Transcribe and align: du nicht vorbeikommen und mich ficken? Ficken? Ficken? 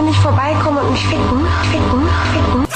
du 0.00 0.06
nicht 0.06 0.20
vorbeikommen 0.20 0.78
und 0.78 0.92
mich 0.92 1.06
ficken? 1.06 1.46
Ficken? 1.70 2.08
Ficken? 2.32 2.69